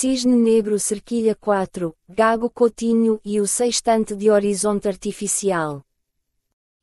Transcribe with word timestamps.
Cisne 0.00 0.36
Negro 0.36 0.78
Cerquilha 0.78 1.34
4, 1.34 1.92
Gago 2.08 2.48
Coutinho 2.48 3.20
e 3.24 3.40
o 3.40 3.48
Sextante 3.48 4.14
de 4.14 4.30
Horizonte 4.30 4.86
Artificial. 4.86 5.82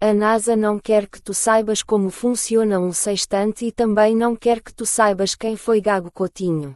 A 0.02 0.14
NASA 0.14 0.54
não 0.54 0.78
quer 0.78 1.08
que 1.08 1.22
tu 1.22 1.34
saibas 1.34 1.82
como 1.82 2.10
funciona 2.10 2.78
um 2.78 2.92
sextante 2.92 3.68
e 3.68 3.72
também 3.72 4.14
não 4.14 4.36
quer 4.36 4.62
que 4.62 4.74
tu 4.74 4.86
saibas 4.86 5.34
quem 5.34 5.56
foi 5.56 5.80
Gago 5.80 6.12
Coutinho. 6.12 6.76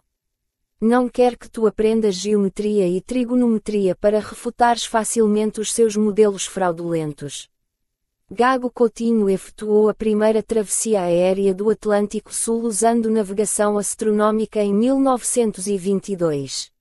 Não 0.79 1.09
quer 1.09 1.35
que 1.35 1.49
tu 1.49 1.67
aprendas 1.67 2.15
geometria 2.15 2.87
e 2.87 3.01
trigonometria 3.01 3.93
para 3.93 4.21
refutares 4.21 4.85
facilmente 4.85 5.59
os 5.59 5.73
seus 5.73 5.97
modelos 5.97 6.45
fraudulentos. 6.45 7.49
Gago 8.31 8.69
Coutinho 8.69 9.27
efetuou 9.27 9.89
a 9.89 9.93
primeira 9.93 10.43
travessia 10.43 11.01
aérea 11.01 11.51
do 11.51 11.67
Atlântico 11.71 12.31
Sul 12.31 12.61
usando 12.61 13.09
navegação 13.09 13.75
astronômica 13.75 14.61
em 14.61 14.71
1922. 14.71 16.71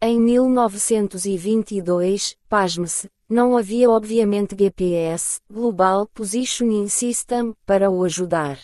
Em 0.00 0.20
1922, 0.20 2.36
pasme-se, 2.48 3.10
não 3.28 3.56
havia 3.56 3.90
obviamente 3.90 4.54
GPS, 4.56 5.40
Global 5.50 6.06
Positioning 6.14 6.88
System, 6.88 7.56
para 7.66 7.90
o 7.90 8.04
ajudar. 8.04 8.60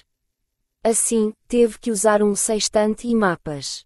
Assim, 0.84 1.32
teve 1.48 1.80
que 1.80 1.90
usar 1.90 2.22
um 2.22 2.36
sextante 2.36 3.08
e 3.08 3.14
mapas. 3.16 3.84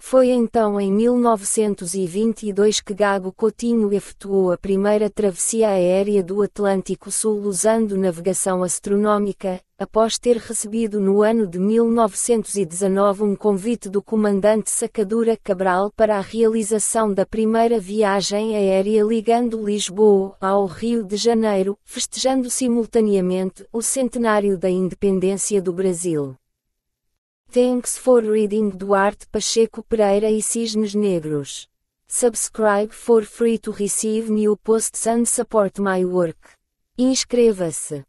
Foi 0.00 0.30
então 0.30 0.80
em 0.80 0.92
1922 0.92 2.80
que 2.80 2.94
Gago 2.94 3.32
Coutinho 3.32 3.92
efetuou 3.92 4.52
a 4.52 4.56
primeira 4.56 5.10
travessia 5.10 5.68
aérea 5.68 6.22
do 6.22 6.40
Atlântico 6.40 7.10
Sul 7.10 7.42
usando 7.42 7.96
navegação 7.96 8.62
astronômica, 8.62 9.60
após 9.76 10.16
ter 10.16 10.36
recebido 10.36 10.98
no 11.00 11.20
ano 11.20 11.46
de 11.46 11.58
1919 11.58 13.24
um 13.24 13.36
convite 13.36 13.88
do 13.90 14.00
comandante 14.00 14.70
Sacadura 14.70 15.36
Cabral 15.36 15.92
para 15.94 16.16
a 16.16 16.22
realização 16.22 17.12
da 17.12 17.26
primeira 17.26 17.78
viagem 17.78 18.56
aérea 18.56 19.02
ligando 19.02 19.62
Lisboa 19.62 20.36
ao 20.40 20.64
Rio 20.64 21.04
de 21.04 21.16
Janeiro, 21.16 21.76
festejando 21.84 22.48
simultaneamente 22.48 23.66
o 23.72 23.82
centenário 23.82 24.56
da 24.56 24.70
independência 24.70 25.60
do 25.60 25.72
Brasil. 25.72 26.34
Thanks 27.50 27.96
for 27.96 28.20
reading 28.20 28.68
Duarte 28.68 29.26
Pacheco 29.32 29.82
Pereira 29.82 30.30
e 30.30 30.42
Cisnes 30.42 30.94
Negros. 30.94 31.66
Subscribe 32.06 32.92
for 32.92 33.24
free 33.24 33.56
to 33.56 33.70
receive 33.70 34.30
new 34.30 34.54
posts 34.54 35.06
and 35.06 35.24
support 35.24 35.80
my 35.80 36.04
work. 36.04 36.36
Inscreva-se. 36.98 38.04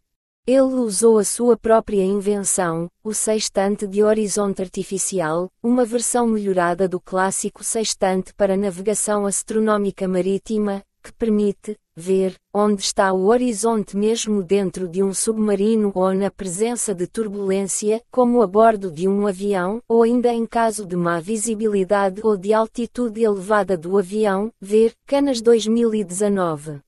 Ele 0.45 0.59
usou 0.59 1.17
a 1.17 1.23
sua 1.23 1.55
própria 1.55 2.03
invenção, 2.03 2.89
o 3.01 3.13
sextante 3.13 3.87
de 3.87 4.03
horizonte 4.03 4.61
artificial, 4.61 5.49
uma 5.63 5.85
versão 5.85 6.27
melhorada 6.27 6.85
do 6.85 6.99
clássico 6.99 7.63
sextante 7.63 8.33
para 8.33 8.57
navegação 8.57 9.25
astronômica 9.25 10.05
marítima, 10.05 10.83
que 11.01 11.13
permite 11.13 11.77
ver 11.99 12.35
onde 12.53 12.81
está 12.81 13.11
o 13.11 13.27
horizonte 13.27 13.95
mesmo 13.97 14.41
dentro 14.41 14.87
de 14.87 15.03
um 15.03 15.13
submarino 15.13 15.91
ou 15.93 16.13
na 16.13 16.31
presença 16.31 16.95
de 16.95 17.05
turbulência, 17.05 18.01
como 18.09 18.41
a 18.41 18.47
bordo 18.47 18.89
de 18.89 19.07
um 19.07 19.27
avião, 19.27 19.81
ou 19.87 20.03
ainda 20.03 20.33
em 20.33 20.45
caso 20.45 20.85
de 20.85 20.95
má 20.95 21.19
visibilidade 21.19 22.21
ou 22.23 22.37
de 22.37 22.53
altitude 22.53 23.21
elevada 23.21 23.77
do 23.77 23.97
avião, 23.97 24.51
ver 24.59 24.93
Canas 25.05 25.41
2019. 25.41 26.79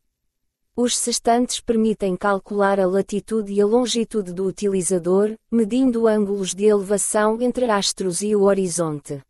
Os 0.74 0.98
sextantes 0.98 1.60
permitem 1.60 2.16
calcular 2.16 2.80
a 2.80 2.88
latitude 2.88 3.52
e 3.52 3.60
a 3.60 3.66
longitude 3.66 4.32
do 4.32 4.48
utilizador, 4.48 5.36
medindo 5.52 6.08
ângulos 6.08 6.56
de 6.56 6.64
elevação 6.64 7.42
entre 7.42 7.70
astros 7.70 8.22
e 8.22 8.34
o 8.34 8.44
horizonte. 8.44 9.22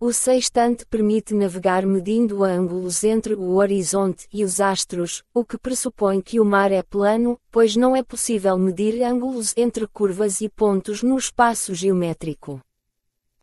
O 0.00 0.12
sextante 0.12 0.86
permite 0.86 1.34
navegar 1.34 1.84
medindo 1.84 2.44
ângulos 2.44 3.02
entre 3.02 3.34
o 3.34 3.56
horizonte 3.56 4.28
e 4.32 4.44
os 4.44 4.60
astros, 4.60 5.24
o 5.34 5.44
que 5.44 5.58
pressupõe 5.58 6.20
que 6.20 6.38
o 6.38 6.44
mar 6.44 6.70
é 6.70 6.84
plano, 6.84 7.36
pois 7.50 7.74
não 7.74 7.96
é 7.96 8.02
possível 8.04 8.56
medir 8.56 9.02
ângulos 9.02 9.52
entre 9.56 9.88
curvas 9.88 10.40
e 10.40 10.48
pontos 10.48 11.02
no 11.02 11.18
espaço 11.18 11.74
geométrico. 11.74 12.60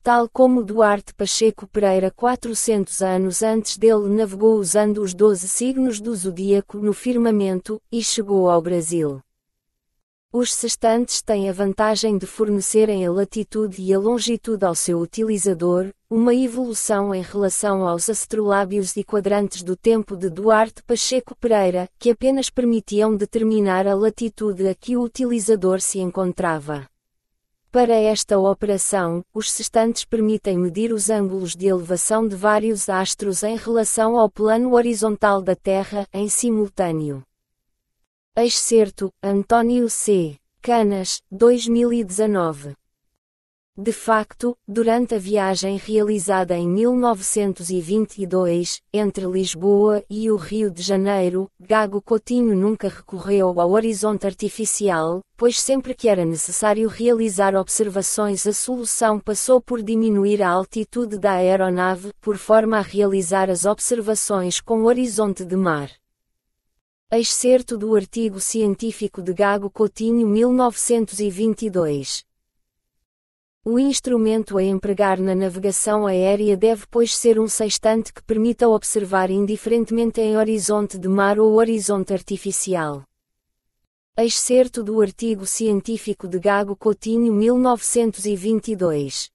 Tal 0.01 0.29
como 0.29 0.63
Duarte 0.63 1.13
Pacheco 1.13 1.67
Pereira 1.67 2.09
400 2.09 3.01
anos 3.01 3.43
antes 3.43 3.77
dele 3.77 4.07
navegou 4.07 4.57
usando 4.57 4.99
os 4.99 5.13
12 5.13 5.49
signos 5.49 5.99
do 5.99 6.15
zodíaco 6.15 6.77
no 6.77 6.93
firmamento, 6.93 7.81
e 7.91 8.01
chegou 8.01 8.49
ao 8.49 8.61
Brasil. 8.61 9.19
Os 10.37 10.53
sextantes 10.53 11.21
têm 11.21 11.49
a 11.49 11.53
vantagem 11.53 12.17
de 12.17 12.25
fornecerem 12.25 13.05
a 13.05 13.09
latitude 13.09 13.81
e 13.81 13.93
a 13.93 13.97
longitude 13.97 14.65
ao 14.65 14.75
seu 14.75 14.99
utilizador, 14.99 15.93
uma 16.09 16.35
evolução 16.35 17.15
em 17.15 17.21
relação 17.21 17.87
aos 17.87 18.09
astrolábios 18.09 18.97
e 18.97 19.03
quadrantes 19.05 19.63
do 19.63 19.77
tempo 19.77 20.13
de 20.17 20.29
Duarte 20.29 20.83
Pacheco 20.83 21.33
Pereira, 21.37 21.87
que 21.97 22.11
apenas 22.11 22.49
permitiam 22.49 23.15
determinar 23.15 23.87
a 23.87 23.95
latitude 23.95 24.67
a 24.67 24.75
que 24.75 24.97
o 24.97 25.03
utilizador 25.03 25.79
se 25.79 25.99
encontrava. 25.99 26.85
Para 27.71 27.93
esta 27.93 28.37
operação, 28.37 29.23
os 29.33 29.49
sextantes 29.49 30.03
permitem 30.03 30.57
medir 30.57 30.91
os 30.91 31.09
ângulos 31.09 31.55
de 31.55 31.67
elevação 31.67 32.27
de 32.27 32.35
vários 32.35 32.89
astros 32.89 33.41
em 33.41 33.55
relação 33.55 34.17
ao 34.17 34.29
plano 34.29 34.73
horizontal 34.75 35.41
da 35.41 35.55
Terra, 35.55 36.05
em 36.11 36.27
simultâneo. 36.27 37.23
Excerto, 38.37 39.13
António 39.23 39.89
C. 39.89 40.35
Canas, 40.61 41.21
2019. 41.31 42.75
De 43.77 43.93
facto, 43.93 44.57
durante 44.67 45.15
a 45.15 45.17
viagem 45.17 45.77
realizada 45.77 46.57
em 46.57 46.67
1922, 46.67 48.81
entre 48.91 49.25
Lisboa 49.25 50.03
e 50.09 50.29
o 50.29 50.35
Rio 50.35 50.69
de 50.69 50.81
Janeiro, 50.81 51.49
Gago 51.57 52.01
Coutinho 52.01 52.57
nunca 52.57 52.89
recorreu 52.89 53.57
ao 53.57 53.71
horizonte 53.71 54.27
artificial, 54.27 55.21
pois 55.37 55.61
sempre 55.61 55.95
que 55.95 56.09
era 56.09 56.25
necessário 56.25 56.89
realizar 56.89 57.55
observações 57.55 58.45
a 58.45 58.51
solução 58.51 59.17
passou 59.17 59.61
por 59.61 59.81
diminuir 59.81 60.43
a 60.43 60.49
altitude 60.49 61.17
da 61.17 61.35
aeronave, 61.35 62.11
por 62.19 62.35
forma 62.35 62.79
a 62.79 62.81
realizar 62.81 63.49
as 63.49 63.63
observações 63.63 64.59
com 64.59 64.83
horizonte 64.83 65.45
de 65.45 65.55
mar. 65.55 65.89
Excerto 67.11 67.77
do 67.77 67.95
artigo 67.95 68.39
científico 68.39 69.21
de 69.21 69.31
Gago 69.31 69.69
Coutinho 69.69 70.27
1922. 70.27 72.25
O 73.63 73.77
instrumento 73.77 74.57
a 74.57 74.63
empregar 74.63 75.19
na 75.19 75.35
navegação 75.35 76.07
aérea 76.07 76.57
deve 76.57 76.87
pois 76.89 77.15
ser 77.15 77.39
um 77.39 77.47
sextante 77.47 78.11
que 78.11 78.23
permita 78.23 78.67
observar 78.67 79.29
indiferentemente 79.29 80.19
em 80.19 80.35
horizonte 80.35 80.97
de 80.97 81.07
mar 81.07 81.39
ou 81.39 81.59
horizonte 81.59 82.11
artificial. 82.11 83.03
Excerto 84.17 84.83
do 84.83 84.99
artigo 84.99 85.45
científico 85.45 86.27
de 86.27 86.39
Gago 86.39 86.75
Coutinho 86.75 87.31
1922. 87.31 89.34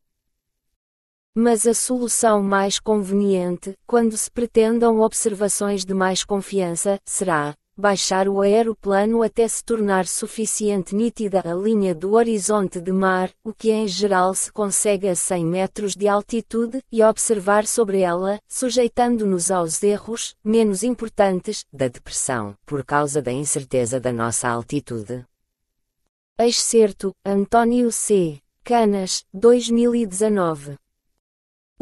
Mas 1.43 1.67
a 1.67 1.73
solução 1.73 2.43
mais 2.43 2.79
conveniente, 2.79 3.75
quando 3.87 4.15
se 4.15 4.31
pretendam 4.31 5.01
observações 5.01 5.87
de 5.87 5.95
mais 5.95 6.23
confiança, 6.23 7.01
será, 7.07 7.55
baixar 7.75 8.29
o 8.29 8.43
aeroplano 8.43 9.23
até 9.23 9.49
se 9.49 9.65
tornar 9.65 10.07
suficiente 10.07 10.95
nítida 10.95 11.41
a 11.43 11.55
linha 11.55 11.95
do 11.95 12.13
horizonte 12.13 12.79
de 12.79 12.93
mar, 12.93 13.31
o 13.43 13.55
que 13.55 13.71
em 13.71 13.89
geral 13.89 14.35
se 14.35 14.53
consegue 14.53 15.09
a 15.09 15.15
100 15.15 15.47
metros 15.47 15.97
de 15.97 16.07
altitude, 16.07 16.83
e 16.93 17.03
observar 17.03 17.67
sobre 17.67 18.01
ela, 18.01 18.39
sujeitando-nos 18.47 19.51
aos 19.51 19.83
erros, 19.83 20.37
menos 20.45 20.83
importantes, 20.83 21.65
da 21.73 21.89
depressão, 21.89 22.55
por 22.67 22.85
causa 22.85 23.23
da 23.23 23.33
incerteza 23.33 23.99
da 23.99 24.13
nossa 24.13 24.47
altitude. 24.47 25.25
Excerto, 26.39 27.15
António 27.25 27.91
C. 27.91 28.43
Canas, 28.63 29.25
2019 29.33 30.77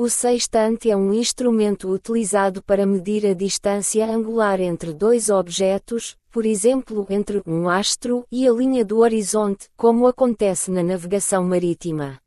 o 0.01 0.09
sextante 0.09 0.89
é 0.89 0.97
um 0.97 1.13
instrumento 1.13 1.91
utilizado 1.91 2.63
para 2.63 2.87
medir 2.87 3.27
a 3.27 3.35
distância 3.35 4.07
angular 4.07 4.61
entre 4.61 4.93
dois 4.95 5.29
objetos, 5.29 6.17
por 6.31 6.47
exemplo 6.47 7.05
entre 7.11 7.43
um 7.45 7.69
astro 7.69 8.25
e 8.31 8.47
a 8.47 8.53
linha 8.53 8.85
do 8.85 8.99
horizonte, 8.99 9.69
como 9.77 10.07
acontece 10.07 10.71
na 10.71 10.85
navegação 10.85 11.43
marítima. 11.43 12.21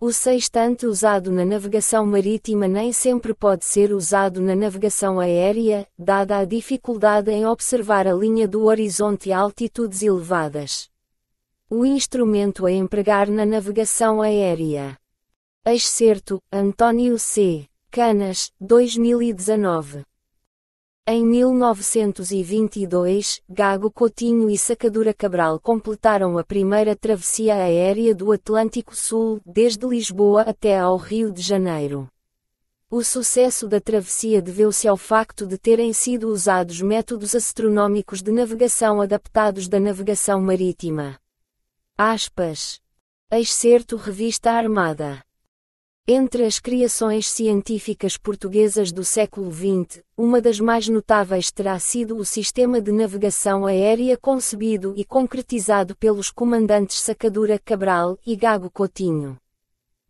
O 0.00 0.10
sextante 0.10 0.86
usado 0.86 1.30
na 1.30 1.44
navegação 1.44 2.04
marítima 2.04 2.66
nem 2.66 2.92
sempre 2.92 3.32
pode 3.32 3.64
ser 3.64 3.92
usado 3.92 4.40
na 4.40 4.56
navegação 4.56 5.20
aérea, 5.20 5.86
dada 5.96 6.38
a 6.38 6.44
dificuldade 6.44 7.30
em 7.30 7.46
observar 7.46 8.08
a 8.08 8.12
linha 8.12 8.48
do 8.48 8.64
horizonte 8.64 9.30
a 9.30 9.38
altitudes 9.38 10.02
elevadas. 10.02 10.90
O 11.70 11.86
instrumento 11.86 12.66
a 12.66 12.72
empregar 12.72 13.30
na 13.30 13.46
navegação 13.46 14.20
aérea 14.20 14.98
Excerto, 15.70 16.42
António 16.50 17.18
C. 17.18 17.68
Canas, 17.90 18.50
2019. 18.58 20.02
Em 21.06 21.26
1922, 21.26 23.42
Gago 23.46 23.90
Coutinho 23.90 24.48
e 24.48 24.56
Sacadura 24.56 25.12
Cabral 25.12 25.60
completaram 25.60 26.38
a 26.38 26.44
primeira 26.44 26.96
travessia 26.96 27.54
aérea 27.54 28.14
do 28.14 28.32
Atlântico 28.32 28.96
Sul, 28.96 29.42
desde 29.44 29.86
Lisboa 29.86 30.40
até 30.40 30.78
ao 30.78 30.96
Rio 30.96 31.30
de 31.30 31.42
Janeiro. 31.42 32.08
O 32.90 33.04
sucesso 33.04 33.68
da 33.68 33.78
travessia 33.78 34.40
deveu-se 34.40 34.88
ao 34.88 34.96
facto 34.96 35.46
de 35.46 35.58
terem 35.58 35.92
sido 35.92 36.28
usados 36.28 36.80
métodos 36.80 37.34
astronômicos 37.34 38.22
de 38.22 38.32
navegação 38.32 39.02
adaptados 39.02 39.68
da 39.68 39.78
navegação 39.78 40.40
marítima. 40.40 41.20
Aspas. 41.94 42.80
Excerto 43.30 43.96
Revista 43.96 44.52
Armada. 44.52 45.22
Entre 46.10 46.46
as 46.46 46.58
criações 46.58 47.28
científicas 47.28 48.16
portuguesas 48.16 48.90
do 48.90 49.04
século 49.04 49.52
XX, 49.52 50.02
uma 50.16 50.40
das 50.40 50.58
mais 50.58 50.88
notáveis 50.88 51.50
terá 51.50 51.78
sido 51.78 52.16
o 52.16 52.24
sistema 52.24 52.80
de 52.80 52.90
navegação 52.90 53.66
aérea 53.66 54.16
concebido 54.16 54.94
e 54.96 55.04
concretizado 55.04 55.94
pelos 55.94 56.30
comandantes 56.30 56.98
Sacadura 56.98 57.58
Cabral 57.58 58.18
e 58.26 58.34
Gago 58.34 58.70
Coutinho. 58.70 59.36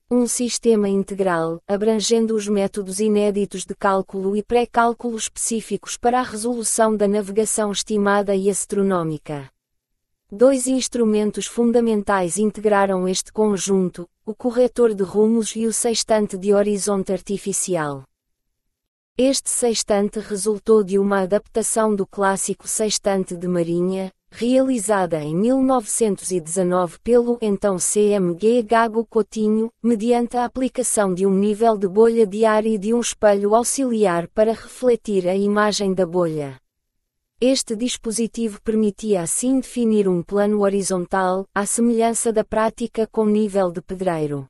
Um 0.08 0.28
sistema 0.28 0.88
integral, 0.88 1.60
abrangendo 1.66 2.36
os 2.36 2.46
métodos 2.46 3.00
inéditos 3.00 3.64
de 3.64 3.74
cálculo 3.74 4.36
e 4.36 4.42
pré-cálculo 4.44 5.16
específicos 5.16 5.96
para 5.96 6.20
a 6.20 6.22
resolução 6.22 6.96
da 6.96 7.08
navegação 7.08 7.72
estimada 7.72 8.36
e 8.36 8.48
astronômica. 8.48 9.50
Dois 10.30 10.66
instrumentos 10.66 11.46
fundamentais 11.46 12.36
integraram 12.36 13.08
este 13.08 13.32
conjunto, 13.32 14.06
o 14.26 14.34
corretor 14.34 14.94
de 14.94 15.02
rumos 15.02 15.56
e 15.56 15.66
o 15.66 15.72
sextante 15.72 16.36
de 16.36 16.52
horizonte 16.52 17.14
artificial. 17.14 18.02
Este 19.16 19.48
sextante 19.48 20.20
resultou 20.20 20.84
de 20.84 20.98
uma 20.98 21.22
adaptação 21.22 21.94
do 21.94 22.06
clássico 22.06 22.68
sextante 22.68 23.34
de 23.34 23.48
marinha, 23.48 24.12
realizada 24.30 25.18
em 25.24 25.34
1919 25.34 26.98
pelo 27.02 27.38
então 27.40 27.78
CMG 27.78 28.62
Gago 28.64 29.06
Coutinho, 29.06 29.72
mediante 29.82 30.36
a 30.36 30.44
aplicação 30.44 31.14
de 31.14 31.24
um 31.24 31.32
nível 31.32 31.78
de 31.78 31.88
bolha 31.88 32.26
diário 32.26 32.70
e 32.70 32.76
de 32.76 32.92
um 32.92 33.00
espelho 33.00 33.54
auxiliar 33.54 34.28
para 34.28 34.52
refletir 34.52 35.26
a 35.26 35.34
imagem 35.34 35.94
da 35.94 36.04
bolha. 36.04 36.60
Este 37.40 37.76
dispositivo 37.76 38.60
permitia 38.60 39.22
assim 39.22 39.60
definir 39.60 40.08
um 40.08 40.24
plano 40.24 40.62
horizontal, 40.62 41.46
à 41.54 41.64
semelhança 41.64 42.32
da 42.32 42.42
prática 42.42 43.06
com 43.06 43.24
nível 43.26 43.70
de 43.70 43.80
pedreiro. 43.80 44.44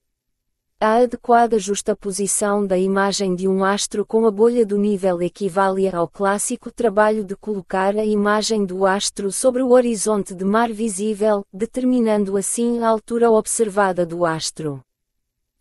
A 0.81 0.95
adequada 1.03 1.59
justaposição 1.59 2.67
da 2.67 2.79
imagem 2.79 3.35
de 3.35 3.47
um 3.47 3.63
astro 3.63 4.07
com 4.07 4.25
a 4.25 4.31
bolha 4.31 4.65
do 4.65 4.79
nível 4.79 5.21
equivalia 5.21 5.95
ao 5.95 6.09
clássico 6.09 6.73
trabalho 6.73 7.25
de 7.25 7.37
colocar 7.37 7.95
a 7.95 8.07
imagem 8.07 8.65
do 8.65 8.87
astro 8.87 9.31
sobre 9.31 9.63
o 9.63 9.73
horizonte 9.73 10.35
de 10.35 10.47
mar 10.47 10.73
visível, 10.73 11.45
determinando 11.53 12.39
assim 12.39 12.79
a 12.79 12.89
altura 12.89 13.31
observada 13.31 14.07
do 14.07 14.25
astro. 14.25 14.83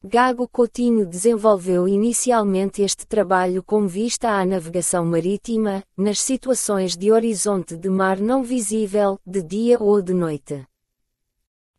Gago 0.03 0.47
Coutinho 0.47 1.07
desenvolveu 1.07 1.87
inicialmente 1.87 2.83
este 2.83 3.07
trabalho 3.07 3.63
com 3.63 3.87
vista 3.87 4.29
à 4.29 4.45
navegação 4.45 5.03
marítima, 5.03 5.83
nas 5.97 6.21
situações 6.21 6.95
de 6.95 7.11
horizonte 7.11 7.75
de 7.75 7.89
mar 7.89 8.19
não 8.19 8.43
visível, 8.43 9.19
de 9.25 9.41
dia 9.41 9.81
ou 9.81 9.99
de 9.99 10.13
noite. 10.13 10.63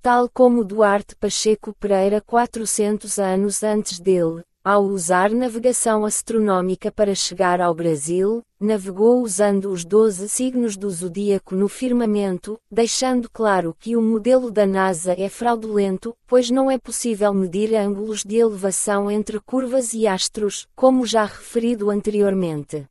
Tal 0.02 0.28
como 0.28 0.64
Duarte 0.64 1.14
Pacheco 1.14 1.72
Pereira 1.78 2.20
400 2.20 3.20
anos 3.20 3.62
antes 3.62 4.00
dele, 4.00 4.42
ao 4.64 4.84
usar 4.84 5.30
navegação 5.30 6.04
astronômica 6.04 6.90
para 6.90 7.14
chegar 7.14 7.60
ao 7.60 7.74
Brasil, 7.74 8.42
navegou 8.60 9.22
usando 9.22 9.70
os 9.70 9.84
12 9.84 10.28
signos 10.28 10.76
do 10.76 10.90
zodíaco 10.90 11.54
no 11.54 11.68
firmamento, 11.68 12.58
deixando 12.70 13.30
claro 13.30 13.74
que 13.78 13.96
o 13.96 14.02
modelo 14.02 14.50
da 14.50 14.66
NASA 14.66 15.14
é 15.18 15.28
fraudulento, 15.28 16.14
pois 16.26 16.50
não 16.50 16.70
é 16.70 16.76
possível 16.76 17.32
medir 17.32 17.74
ângulos 17.74 18.24
de 18.24 18.36
elevação 18.36 19.10
entre 19.10 19.40
curvas 19.40 19.94
e 19.94 20.06
astros, 20.06 20.66
como 20.76 21.06
já 21.06 21.24
referido 21.24 21.90
anteriormente. 21.90 22.86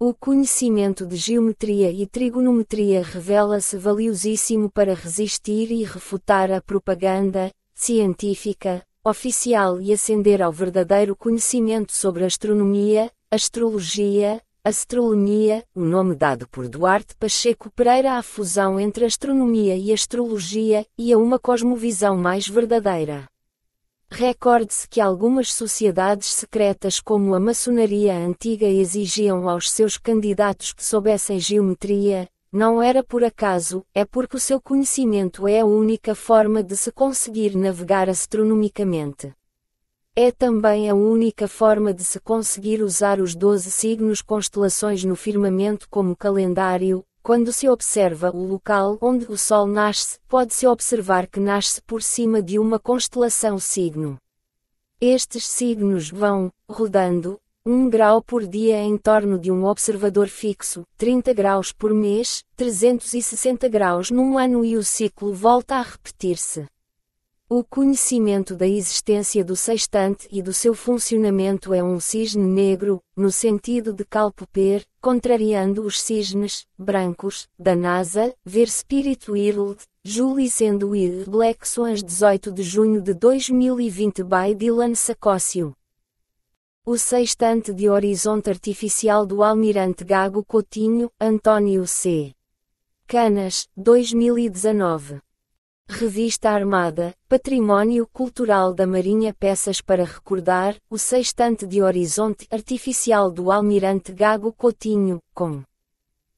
O 0.00 0.14
conhecimento 0.14 1.04
de 1.04 1.16
geometria 1.16 1.90
e 1.90 2.06
trigonometria 2.06 3.02
revela-se 3.02 3.76
valiosíssimo 3.76 4.70
para 4.70 4.94
resistir 4.94 5.72
e 5.72 5.82
refutar 5.82 6.52
a 6.52 6.60
propaganda 6.60 7.50
científica, 7.74 8.82
oficial 9.04 9.80
e 9.80 9.92
ascender 9.92 10.42
ao 10.42 10.52
verdadeiro 10.52 11.16
conhecimento 11.16 11.92
sobre 11.92 12.24
astronomia, 12.24 13.10
astrologia, 13.30 14.42
astronomia, 14.64 15.64
o 15.74 15.80
nome 15.80 16.14
dado 16.14 16.48
por 16.48 16.68
Duarte 16.68 17.14
Pacheco 17.16 17.70
Pereira 17.70 18.18
à 18.18 18.22
fusão 18.22 18.78
entre 18.78 19.04
astronomia 19.04 19.76
e 19.76 19.92
astrologia, 19.92 20.84
e 20.98 21.12
a 21.12 21.18
uma 21.18 21.38
cosmovisão 21.38 22.16
mais 22.16 22.46
verdadeira. 22.48 23.26
Recorde-se 24.10 24.88
que 24.88 25.00
algumas 25.00 25.52
sociedades 25.52 26.28
secretas 26.28 26.98
como 26.98 27.34
a 27.34 27.40
maçonaria 27.40 28.16
antiga 28.16 28.66
exigiam 28.66 29.48
aos 29.48 29.70
seus 29.70 29.98
candidatos 29.98 30.72
que 30.72 30.84
soubessem 30.84 31.38
geometria, 31.38 32.28
não 32.50 32.82
era 32.82 33.04
por 33.04 33.22
acaso, 33.22 33.84
é 33.94 34.04
porque 34.04 34.36
o 34.36 34.40
seu 34.40 34.60
conhecimento 34.60 35.46
é 35.46 35.60
a 35.60 35.66
única 35.66 36.14
forma 36.14 36.62
de 36.62 36.76
se 36.76 36.90
conseguir 36.90 37.54
navegar 37.56 38.08
astronomicamente. 38.08 39.34
É 40.16 40.32
também 40.32 40.90
a 40.90 40.94
única 40.94 41.46
forma 41.46 41.92
de 41.94 42.02
se 42.02 42.18
conseguir 42.18 42.82
usar 42.82 43.20
os 43.20 43.34
doze 43.34 43.70
signos 43.70 44.20
constelações 44.22 45.04
no 45.04 45.14
firmamento 45.14 45.88
como 45.88 46.16
calendário, 46.16 47.04
quando 47.22 47.52
se 47.52 47.68
observa 47.68 48.34
o 48.34 48.44
local 48.44 48.98
onde 49.02 49.26
o 49.30 49.36
Sol 49.36 49.66
nasce, 49.66 50.18
pode-se 50.26 50.66
observar 50.66 51.26
que 51.26 51.38
nasce 51.38 51.82
por 51.82 52.02
cima 52.02 52.42
de 52.42 52.58
uma 52.58 52.78
constelação 52.78 53.58
signo. 53.58 54.18
Estes 55.00 55.46
signos 55.46 56.10
vão, 56.10 56.50
rodando, 56.68 57.38
1 57.70 57.90
grau 57.90 58.22
por 58.22 58.46
dia 58.46 58.78
em 58.78 58.96
torno 58.96 59.38
de 59.38 59.52
um 59.52 59.66
observador 59.66 60.26
fixo, 60.26 60.84
30 60.96 61.34
graus 61.34 61.70
por 61.70 61.92
mês, 61.92 62.42
360 62.56 63.68
graus 63.68 64.10
num 64.10 64.38
ano 64.38 64.64
e 64.64 64.74
o 64.74 64.82
ciclo 64.82 65.34
volta 65.34 65.74
a 65.74 65.82
repetir-se. 65.82 66.64
O 67.46 67.62
conhecimento 67.62 68.56
da 68.56 68.66
existência 68.66 69.44
do 69.44 69.54
sextante 69.54 70.26
e 70.32 70.40
do 70.40 70.54
seu 70.54 70.72
funcionamento 70.72 71.74
é 71.74 71.84
um 71.84 72.00
cisne 72.00 72.42
negro, 72.42 73.02
no 73.14 73.30
sentido 73.30 73.92
de 73.92 74.02
calpoper, 74.02 74.82
contrariando 74.98 75.82
os 75.82 76.00
cisnes, 76.00 76.66
brancos, 76.78 77.48
da 77.58 77.76
NASA, 77.76 78.34
ver 78.46 78.70
Spirit 78.70 79.30
World, 79.30 79.76
Julie 80.02 80.48
sendo 80.48 80.92
Black 81.26 81.68
Swans 81.68 82.02
18 82.02 82.50
de 82.50 82.62
junho 82.62 83.02
de 83.02 83.12
2020 83.12 84.22
by 84.22 84.54
Dylan 84.54 84.94
Sacócio. 84.94 85.77
O 86.90 86.96
sextante 86.96 87.74
de 87.74 87.86
horizonte 87.90 88.48
artificial 88.48 89.26
do 89.26 89.44
Almirante 89.44 90.04
Gago 90.04 90.42
Coutinho, 90.42 91.10
António 91.20 91.86
C. 91.86 92.32
Canas, 93.06 93.68
2019. 93.76 95.20
Revista 95.86 96.48
Armada, 96.48 97.14
Património 97.28 98.08
Cultural 98.10 98.72
da 98.72 98.86
Marinha 98.86 99.34
Peças 99.34 99.82
para 99.82 100.02
recordar, 100.02 100.76
o 100.88 100.96
sextante 100.96 101.66
de 101.66 101.82
horizonte 101.82 102.48
artificial 102.50 103.30
do 103.30 103.52
Almirante 103.52 104.10
Gago 104.10 104.50
Coutinho, 104.50 105.20
com 105.34 105.62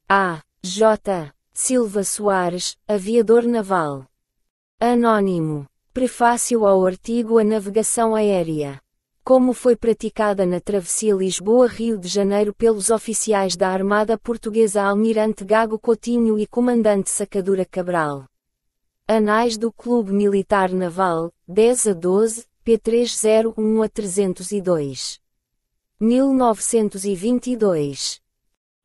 A. 0.08 0.42
J. 0.64 1.32
Silva 1.52 2.02
Soares, 2.02 2.76
aviador 2.88 3.44
naval. 3.44 4.04
Anônimo. 4.80 5.64
Prefácio 5.94 6.66
ao 6.66 6.84
artigo 6.84 7.38
A 7.38 7.44
Navegação 7.44 8.16
Aérea 8.16 8.82
como 9.24 9.52
foi 9.52 9.74
praticada 9.76 10.46
na 10.46 10.60
travessia 10.60 11.14
Lisboa-Rio 11.14 11.98
de 11.98 12.08
Janeiro 12.08 12.54
pelos 12.54 12.90
oficiais 12.90 13.56
da 13.56 13.68
Armada 13.68 14.18
Portuguesa 14.18 14.82
Almirante 14.82 15.44
Gago 15.44 15.78
Coutinho 15.78 16.36
e 16.38 16.46
Comandante 16.46 17.10
Sacadura 17.10 17.64
Cabral. 17.64 18.24
Anais 19.06 19.56
do 19.58 19.70
Clube 19.72 20.12
Militar 20.12 20.70
Naval, 20.70 21.32
10 21.46 21.88
a 21.88 21.92
12, 21.92 22.46
P301 22.64 23.84
a 23.84 23.88
302. 23.88 25.20
1922. 26.00 28.20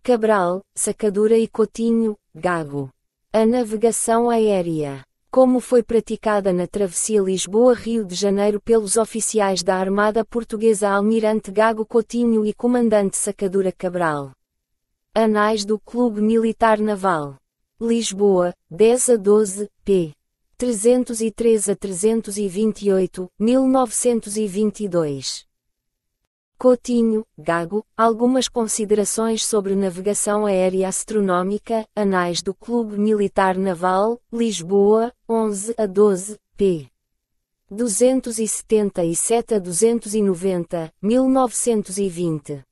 Cabral, 0.03 0.61
Sacadura 0.75 1.37
e 1.37 1.47
Coutinho, 1.47 2.17
Gago. 2.33 2.89
A 3.31 3.45
navegação 3.45 4.29
aérea 4.29 5.05
como 5.35 5.59
foi 5.59 5.83
praticada 5.83 6.53
na 6.53 6.65
travessia 6.65 7.21
Lisboa-Rio 7.21 8.05
de 8.05 8.15
Janeiro 8.15 8.61
pelos 8.61 8.95
oficiais 8.95 9.61
da 9.61 9.75
Armada 9.75 10.23
Portuguesa 10.23 10.87
Almirante 10.87 11.51
Gago 11.51 11.85
Coutinho 11.85 12.45
e 12.45 12.53
Comandante 12.53 13.17
Sacadura 13.17 13.69
Cabral. 13.69 14.31
Anais 15.13 15.65
do 15.65 15.77
Clube 15.77 16.21
Militar 16.21 16.79
Naval. 16.79 17.35
Lisboa, 17.81 18.53
10 18.71 19.09
a 19.09 19.17
12, 19.17 19.69
p. 19.83 20.13
303 20.57 21.67
a 21.67 21.75
328, 21.75 23.29
1922. 23.37 25.45
Coutinho, 26.57 27.27
Gago, 27.37 27.85
algumas 27.97 28.47
considerações 28.47 29.45
sobre 29.45 29.75
navegação 29.75 30.45
aérea 30.45 30.87
astronômica, 30.87 31.85
Anais 31.93 32.41
do 32.41 32.53
Clube 32.53 32.97
Militar 32.97 33.57
Naval, 33.57 34.21
Lisboa, 34.31 35.11
11 35.27 35.75
a 35.77 35.85
12, 35.85 36.39
p. 36.55 36.89
277 37.69 39.55
a 39.55 39.59
290, 39.59 40.93
1920. 41.01 42.63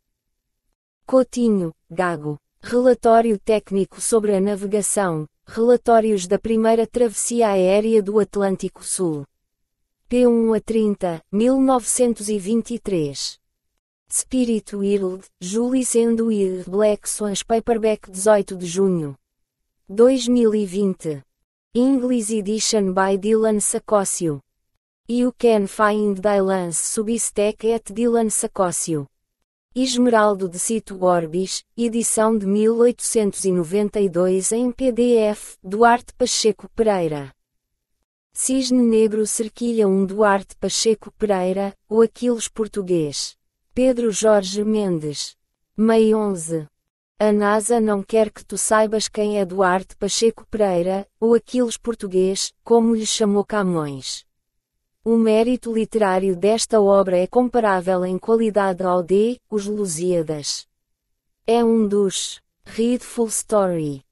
Coutinho, 1.05 1.73
Gago. 1.91 2.39
Relatório 2.61 3.37
técnico 3.37 3.99
sobre 3.99 4.33
a 4.33 4.39
navegação. 4.39 5.27
Relatórios 5.45 6.25
da 6.25 6.39
primeira 6.39 6.87
travessia 6.87 7.49
aérea 7.49 8.01
do 8.01 8.17
Atlântico 8.17 8.85
Sul. 8.85 9.25
P1 10.09 10.55
a 10.55 10.61
30, 10.61 11.21
1923. 11.29 13.42
Spirit 14.15 14.75
World, 14.75 15.25
Julie 15.41 15.81
e 15.81 16.63
Black 16.69 17.09
Swans 17.09 17.41
Paperback 17.41 18.11
18 18.11 18.55
de 18.55 18.67
junho. 18.67 19.17
2020. 19.89 21.23
English 21.73 22.31
Edition 22.31 22.93
by 22.93 23.17
Dylan 23.17 23.59
Sacosio. 23.59 24.39
You 25.09 25.33
can 25.35 25.65
find 25.65 26.21
Dylan's 26.21 26.77
Substack 26.77 27.73
at 27.73 27.91
Dylan 27.91 28.29
Sacosio. 28.29 29.07
Esmeraldo 29.73 30.47
de 30.47 30.59
Cito 30.59 31.03
Orbis, 31.03 31.63
edição 31.75 32.37
de 32.37 32.45
1892 32.45 34.51
em 34.51 34.71
PDF, 34.71 35.57
Duarte 35.63 36.13
Pacheco 36.15 36.69
Pereira. 36.75 37.33
Cisne 38.31 38.83
Negro 38.83 39.25
Cerquilha 39.25 39.87
1 39.87 40.05
Duarte 40.05 40.55
Pacheco 40.57 41.11
Pereira, 41.17 41.75
o 41.89 42.03
Aquiles 42.03 42.47
Português. 42.47 43.35
Pedro 43.75 44.11
Jorge 44.11 44.63
Mendes. 44.63 45.35
Mei 45.75 46.13
11. 46.13 46.67
A 47.17 47.31
NASA 47.31 47.79
não 47.79 48.03
quer 48.03 48.29
que 48.29 48.45
tu 48.45 48.55
saibas 48.55 49.07
quem 49.07 49.39
é 49.39 49.45
Duarte 49.45 49.95
Pacheco 49.95 50.45
Pereira, 50.45 51.07
o 51.19 51.33
Aquiles 51.33 51.75
Português, 51.75 52.53
como 52.63 52.93
lhe 52.93 53.03
chamou 53.03 53.43
Camões. 53.43 54.27
O 55.03 55.17
mérito 55.17 55.73
literário 55.73 56.35
desta 56.35 56.79
obra 56.79 57.17
é 57.17 57.25
comparável 57.25 58.05
em 58.05 58.19
qualidade 58.19 58.83
ao 58.83 59.01
de 59.01 59.41
Os 59.49 59.65
Lusíadas. 59.65 60.67
É 61.47 61.65
um 61.65 61.87
dos 61.87 62.39
Read 62.63 63.03
Full 63.03 63.29
Story. 63.29 64.05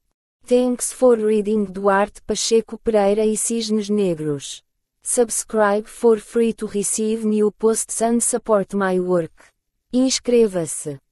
Thanks 0.44 0.92
for 0.92 1.16
reading 1.16 1.66
Duarte 1.66 2.20
Pacheco 2.22 2.76
Pereira 2.78 3.24
e 3.24 3.36
Cisnes 3.36 3.88
Negros. 3.88 4.64
Subscribe 5.04 5.88
for 5.88 6.18
free 6.18 6.52
to 6.52 6.66
receive 6.66 7.24
new 7.24 7.52
posts 7.52 8.02
and 8.02 8.20
support 8.20 8.74
my 8.74 8.98
work. 8.98 9.51
Inscreva-se. 9.94 11.02